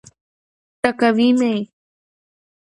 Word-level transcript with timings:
ټکوي 0.81 1.29
مي. 1.39 1.55